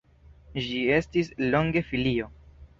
Ĝi 0.67 0.79
estis 0.95 1.31
longe 1.53 1.87
filio. 1.93 2.35